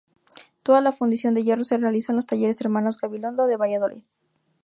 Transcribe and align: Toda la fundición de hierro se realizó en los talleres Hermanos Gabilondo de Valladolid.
Toda 0.63 0.81
la 0.81 0.91
fundición 0.93 1.35
de 1.35 1.43
hierro 1.43 1.63
se 1.63 1.77
realizó 1.77 2.11
en 2.11 2.15
los 2.15 2.25
talleres 2.25 2.59
Hermanos 2.61 2.97
Gabilondo 2.99 3.45
de 3.45 3.55
Valladolid. 3.55 4.01